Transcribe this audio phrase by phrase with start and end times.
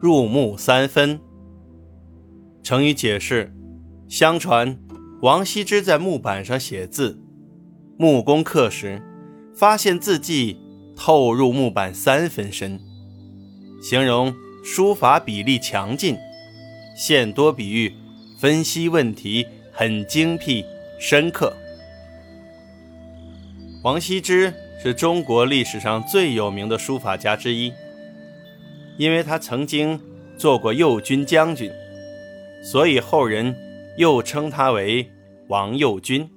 [0.00, 1.18] 入木三分。
[2.62, 3.52] 成语解释：
[4.08, 4.78] 相传
[5.22, 7.20] 王羲之在木板上写字，
[7.96, 9.02] 木工刻时
[9.54, 10.56] 发现字迹
[10.94, 12.80] 透入木板三分深，
[13.82, 14.34] 形容
[14.64, 16.16] 书法笔力强劲，
[16.96, 17.92] 现多比喻
[18.38, 20.64] 分析问题很精辟
[21.00, 21.52] 深刻。
[23.82, 24.52] 王羲之
[24.82, 27.72] 是中国历史上最有名的书法家之一，
[28.98, 29.98] 因为他曾经
[30.36, 31.72] 做过右军将军，
[32.62, 33.56] 所以后人
[33.96, 35.10] 又称他为
[35.48, 36.28] 王右军。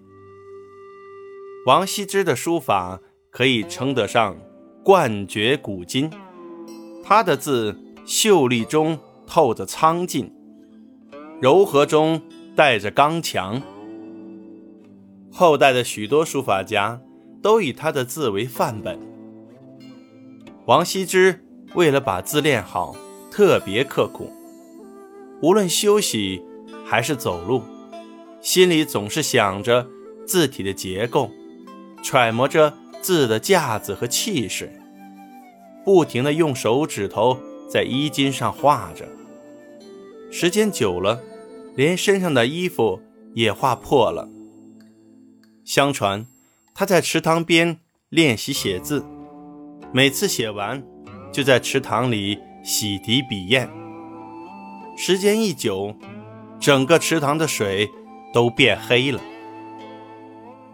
[1.66, 4.38] 王羲之的书法可以称得上
[4.84, 6.10] 冠绝古今，
[7.04, 10.34] 他的字秀丽中透着苍劲，
[11.42, 12.22] 柔和中
[12.56, 13.62] 带着刚强。
[15.32, 17.02] 后代的许多书法家。
[17.42, 19.00] 都以他的字为范本。
[20.68, 21.44] 王羲之
[21.74, 22.96] 为了把字练好，
[23.32, 24.32] 特别刻苦，
[25.42, 26.44] 无论休息
[26.86, 27.62] 还是走路，
[28.42, 29.88] 心里总是想着
[30.26, 31.32] 字体的结构，
[32.04, 34.72] 揣摩着字的架子和气势，
[35.86, 37.38] 不停地用手指头
[37.70, 39.08] 在衣襟上画着。
[40.32, 41.22] 时间久了，
[41.76, 43.02] 连身上的衣服
[43.34, 44.30] 也画破了。
[45.64, 46.26] 相传。
[46.74, 47.80] 他在池塘边
[48.10, 49.06] 练习写字，
[49.92, 50.82] 每次写完，
[51.32, 53.70] 就在池塘里洗涤笔砚。
[54.98, 55.96] 时间一久，
[56.60, 57.90] 整个池塘的水
[58.34, 59.20] 都变黑了。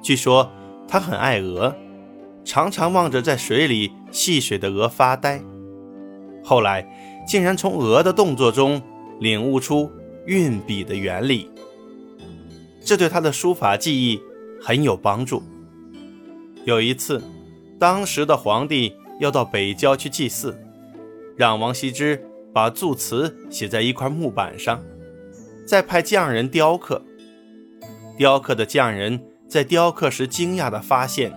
[0.02, 0.52] 据说
[0.88, 1.76] 他很爱鹅，
[2.44, 5.42] 常常望着在水里戏水的鹅发呆。
[6.44, 6.88] 后来，
[7.28, 8.82] 竟然从鹅的动作中
[9.20, 9.92] 领悟出
[10.26, 11.50] 运笔的原理，
[12.82, 14.22] 这对他的书法技艺
[14.62, 15.44] 很有帮助。
[16.64, 17.22] 有一次，
[17.80, 20.58] 当时的皇帝要到北郊去祭祀，
[21.36, 22.24] 让王羲之
[22.54, 24.84] 把祝词写在一块木板上，
[25.66, 27.02] 再派匠人雕刻。
[28.18, 31.32] 雕刻的匠人在雕刻时惊讶地发现，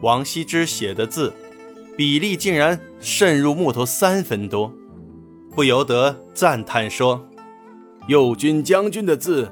[0.00, 1.32] 王羲之写的字
[1.96, 4.72] 比例竟然渗入木头三分多，
[5.54, 7.28] 不由得赞叹说
[8.08, 9.50] ：“右军将军的字，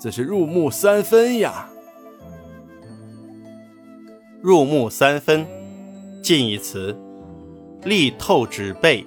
[0.00, 1.68] 这是入木三分呀。”
[4.40, 5.46] 入木三分，
[6.28, 6.94] 近义词：
[7.84, 9.02] 力透纸背，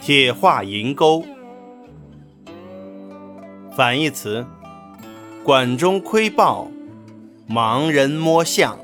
[0.00, 1.24] 铁画银钩。
[3.76, 4.44] 反义词：
[5.44, 6.66] 管中窥豹，
[7.48, 8.76] 盲人摸象。